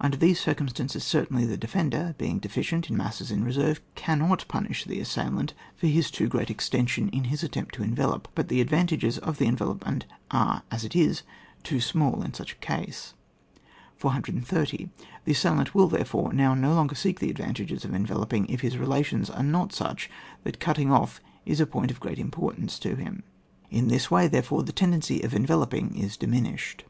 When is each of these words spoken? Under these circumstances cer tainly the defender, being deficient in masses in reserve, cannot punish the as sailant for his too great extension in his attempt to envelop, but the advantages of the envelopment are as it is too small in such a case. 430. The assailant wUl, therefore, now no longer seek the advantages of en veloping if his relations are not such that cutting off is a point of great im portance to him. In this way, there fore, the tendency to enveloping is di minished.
Under 0.00 0.16
these 0.16 0.40
circumstances 0.40 1.04
cer 1.04 1.24
tainly 1.26 1.46
the 1.46 1.56
defender, 1.56 2.16
being 2.18 2.40
deficient 2.40 2.90
in 2.90 2.96
masses 2.96 3.30
in 3.30 3.44
reserve, 3.44 3.80
cannot 3.94 4.44
punish 4.48 4.82
the 4.84 4.98
as 5.00 5.08
sailant 5.08 5.52
for 5.76 5.86
his 5.86 6.10
too 6.10 6.26
great 6.26 6.50
extension 6.50 7.08
in 7.10 7.22
his 7.30 7.44
attempt 7.44 7.76
to 7.76 7.84
envelop, 7.84 8.26
but 8.34 8.48
the 8.48 8.60
advantages 8.60 9.18
of 9.18 9.38
the 9.38 9.46
envelopment 9.46 10.04
are 10.32 10.64
as 10.72 10.82
it 10.84 10.96
is 10.96 11.22
too 11.62 11.80
small 11.80 12.24
in 12.24 12.34
such 12.34 12.54
a 12.54 12.56
case. 12.56 13.14
430. 13.98 14.90
The 15.24 15.30
assailant 15.30 15.76
wUl, 15.76 15.86
therefore, 15.86 16.32
now 16.32 16.54
no 16.54 16.74
longer 16.74 16.96
seek 16.96 17.20
the 17.20 17.30
advantages 17.30 17.84
of 17.84 17.94
en 17.94 18.04
veloping 18.04 18.46
if 18.48 18.62
his 18.62 18.78
relations 18.78 19.30
are 19.30 19.44
not 19.44 19.72
such 19.72 20.10
that 20.42 20.58
cutting 20.58 20.90
off 20.90 21.20
is 21.46 21.60
a 21.60 21.66
point 21.66 21.92
of 21.92 22.00
great 22.00 22.18
im 22.18 22.32
portance 22.32 22.80
to 22.80 22.96
him. 22.96 23.22
In 23.70 23.86
this 23.86 24.10
way, 24.10 24.26
there 24.26 24.42
fore, 24.42 24.64
the 24.64 24.72
tendency 24.72 25.20
to 25.20 25.36
enveloping 25.36 25.94
is 25.96 26.16
di 26.16 26.26
minished. 26.26 26.82